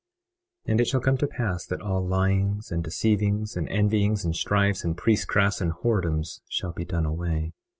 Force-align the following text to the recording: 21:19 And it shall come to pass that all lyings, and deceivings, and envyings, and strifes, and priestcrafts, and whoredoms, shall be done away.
21:19 0.65 0.71
And 0.71 0.81
it 0.81 0.87
shall 0.87 0.99
come 0.99 1.17
to 1.17 1.27
pass 1.27 1.63
that 1.67 1.79
all 1.79 2.03
lyings, 2.03 2.71
and 2.71 2.83
deceivings, 2.83 3.55
and 3.55 3.69
envyings, 3.69 4.25
and 4.25 4.35
strifes, 4.35 4.83
and 4.83 4.97
priestcrafts, 4.97 5.61
and 5.61 5.73
whoredoms, 5.73 6.39
shall 6.49 6.71
be 6.73 6.85
done 6.85 7.05
away. 7.05 7.53